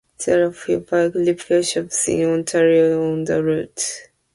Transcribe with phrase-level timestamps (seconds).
[0.25, 4.09] There are few bike repair shops in Ontario on the route.